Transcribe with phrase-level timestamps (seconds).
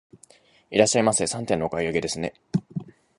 [0.71, 2.33] いらっしゃいませ、三点のお買い上げですね。